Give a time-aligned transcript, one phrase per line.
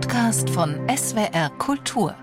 [0.00, 2.14] Podcast von SWR Kultur.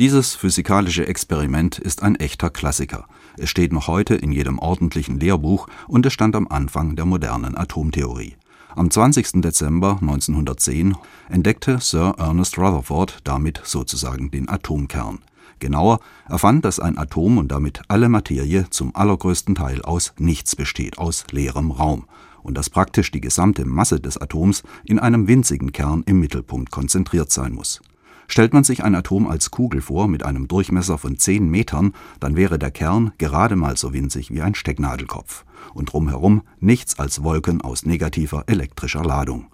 [0.00, 3.06] Dieses physikalische Experiment ist ein echter Klassiker.
[3.38, 7.56] Es steht noch heute in jedem ordentlichen Lehrbuch und es stand am Anfang der modernen
[7.56, 8.34] Atomtheorie.
[8.74, 9.42] Am 20.
[9.42, 10.96] Dezember 1910
[11.28, 15.20] entdeckte Sir Ernest Rutherford damit sozusagen den Atomkern.
[15.60, 20.56] Genauer, er fand, dass ein Atom und damit alle Materie zum allergrößten Teil aus nichts
[20.56, 22.06] besteht, aus leerem Raum,
[22.44, 27.32] und dass praktisch die gesamte Masse des Atoms in einem winzigen Kern im Mittelpunkt konzentriert
[27.32, 27.80] sein muss.
[28.28, 32.36] Stellt man sich ein Atom als Kugel vor mit einem Durchmesser von 10 Metern, dann
[32.36, 35.44] wäre der Kern gerade mal so winzig wie ein Stecknadelkopf
[35.74, 39.48] und drumherum nichts als Wolken aus negativer elektrischer Ladung.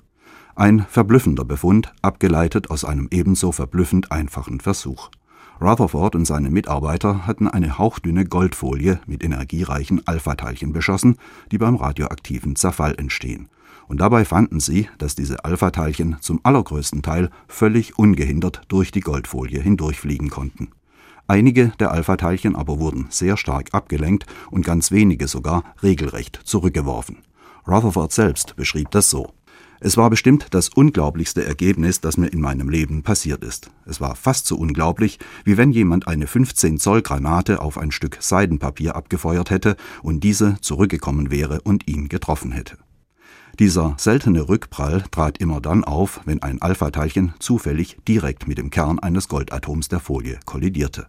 [0.55, 5.11] Ein verblüffender Befund, abgeleitet aus einem ebenso verblüffend einfachen Versuch.
[5.61, 11.17] Rutherford und seine Mitarbeiter hatten eine hauchdünne Goldfolie mit energiereichen Alpha-Teilchen beschossen,
[11.53, 13.49] die beim radioaktiven Zerfall entstehen
[13.91, 19.61] und dabei fanden sie, dass diese Alpha-Teilchen zum allergrößten Teil völlig ungehindert durch die Goldfolie
[19.61, 20.69] hindurchfliegen konnten.
[21.27, 27.19] Einige der Alpha-Teilchen aber wurden sehr stark abgelenkt und ganz wenige sogar regelrecht zurückgeworfen.
[27.67, 29.33] Rutherford selbst beschrieb das so.
[29.83, 33.71] Es war bestimmt das unglaublichste Ergebnis, das mir in meinem Leben passiert ist.
[33.87, 38.19] Es war fast so unglaublich, wie wenn jemand eine 15 Zoll Granate auf ein Stück
[38.21, 42.77] Seidenpapier abgefeuert hätte und diese zurückgekommen wäre und ihn getroffen hätte.
[43.59, 48.99] Dieser seltene Rückprall trat immer dann auf, wenn ein Alpha-Teilchen zufällig direkt mit dem Kern
[48.99, 51.07] eines Goldatoms der Folie kollidierte.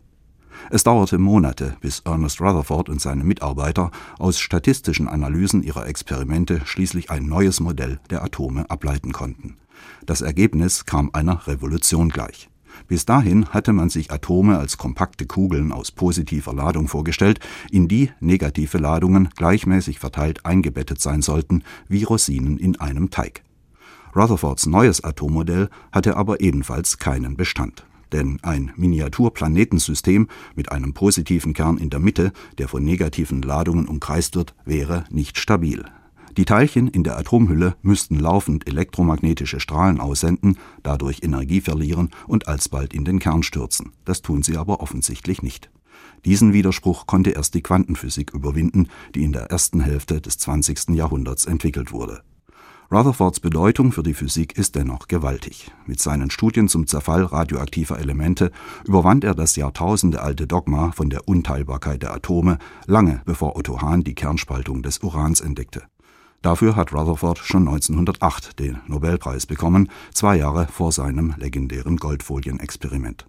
[0.70, 7.09] Es dauerte Monate, bis Ernest Rutherford und seine Mitarbeiter aus statistischen Analysen ihrer Experimente schließlich
[7.09, 9.58] ein neues Modell der Atome ableiten konnten.
[10.06, 12.50] Das Ergebnis kam einer Revolution gleich.
[12.88, 18.12] Bis dahin hatte man sich Atome als kompakte Kugeln aus positiver Ladung vorgestellt, in die
[18.20, 23.44] negative Ladungen gleichmäßig verteilt eingebettet sein sollten, wie Rosinen in einem Teig.
[24.16, 27.86] Rutherfords neues Atommodell hatte aber ebenfalls keinen Bestand.
[28.12, 34.36] Denn ein Miniaturplanetensystem mit einem positiven Kern in der Mitte, der von negativen Ladungen umkreist
[34.36, 35.86] wird, wäre nicht stabil.
[36.38, 42.94] Die Teilchen in der Atomhülle müssten laufend elektromagnetische Strahlen aussenden, dadurch Energie verlieren und alsbald
[42.94, 43.91] in den Kern stürzen.
[44.06, 45.69] Das tun sie aber offensichtlich nicht.
[46.24, 50.90] Diesen Widerspruch konnte erst die Quantenphysik überwinden, die in der ersten Hälfte des 20.
[50.90, 52.22] Jahrhunderts entwickelt wurde.
[52.94, 55.72] Rutherfords Bedeutung für die Physik ist dennoch gewaltig.
[55.85, 58.52] Mit seinen Studien zum Zerfall radioaktiver Elemente
[58.84, 62.57] überwand er das jahrtausendealte Dogma von der Unteilbarkeit der Atome,
[62.88, 65.84] lange bevor Otto Hahn die Kernspaltung des Urans entdeckte.
[66.41, 73.25] Dafür hat Rutherford schon 1908 den Nobelpreis bekommen, zwei Jahre vor seinem legendären Goldfolien-Experiment.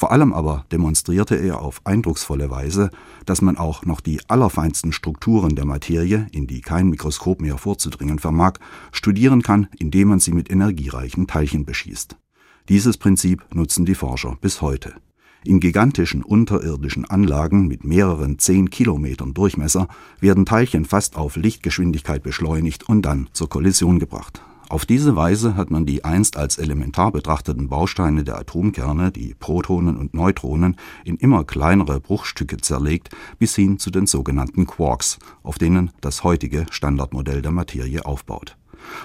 [0.00, 2.90] Vor allem aber demonstrierte er auf eindrucksvolle Weise,
[3.26, 8.18] dass man auch noch die allerfeinsten Strukturen der Materie, in die kein Mikroskop mehr vorzudringen
[8.18, 8.54] vermag,
[8.92, 12.16] studieren kann, indem man sie mit energiereichen Teilchen beschießt.
[12.70, 14.94] Dieses Prinzip nutzen die Forscher bis heute
[15.44, 19.88] in gigantischen unterirdischen Anlagen mit mehreren zehn Kilometern Durchmesser
[20.18, 24.42] werden Teilchen fast auf Lichtgeschwindigkeit beschleunigt und dann zur Kollision gebracht.
[24.70, 29.96] Auf diese Weise hat man die einst als elementar betrachteten Bausteine der Atomkerne, die Protonen
[29.96, 33.08] und Neutronen, in immer kleinere Bruchstücke zerlegt,
[33.40, 38.56] bis hin zu den sogenannten Quarks, auf denen das heutige Standardmodell der Materie aufbaut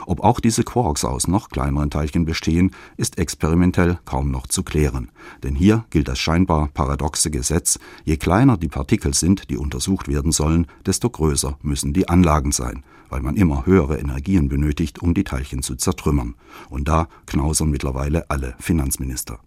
[0.05, 5.11] ob auch diese Quarks aus noch kleineren Teilchen bestehen, ist experimentell kaum noch zu klären,
[5.43, 10.31] denn hier gilt das scheinbar paradoxe Gesetz, je kleiner die Partikel sind, die untersucht werden
[10.31, 15.23] sollen, desto größer müssen die Anlagen sein, weil man immer höhere Energien benötigt, um die
[15.23, 16.35] Teilchen zu zertrümmern.
[16.69, 19.39] Und da knausern mittlerweile alle Finanzminister.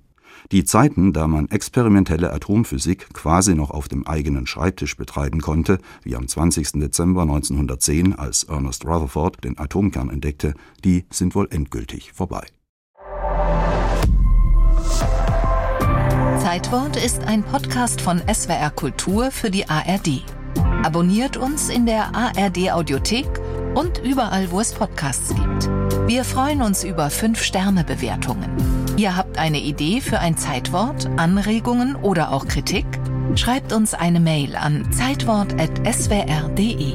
[0.53, 6.17] Die Zeiten, da man experimentelle Atomphysik quasi noch auf dem eigenen Schreibtisch betreiben konnte, wie
[6.17, 6.73] am 20.
[6.73, 10.55] Dezember 1910, als Ernest Rutherford den Atomkern entdeckte,
[10.85, 12.47] die sind wohl endgültig vorbei.
[16.41, 20.25] Zeitwort ist ein Podcast von SWR Kultur für die ARD.
[20.83, 23.29] Abonniert uns in der ARD Audiothek
[23.75, 25.69] und überall, wo es Podcasts gibt.
[26.07, 28.78] Wir freuen uns über 5-Sterne-Bewertungen.
[28.99, 32.85] Ihr habt eine Idee für ein Zeitwort, Anregungen oder auch Kritik?
[33.37, 36.95] Schreibt uns eine Mail an zeitwort.swr.de.